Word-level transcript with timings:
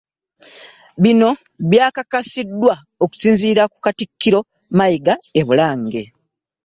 Bino 1.01 1.29
byakakasiddwa 1.71 2.73
okusinziira 3.03 3.63
ku 3.71 3.77
katikkiro 3.85 4.39
Mayiga 4.77 5.13
e 5.39 5.41
Bulange. 5.47 6.03